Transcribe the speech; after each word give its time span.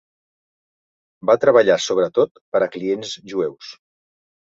Va 1.31 1.35
treballar 1.45 1.77
sobretot 1.89 2.43
per 2.55 2.65
a 2.65 2.73
clients 2.79 3.17
jueus. 3.35 3.73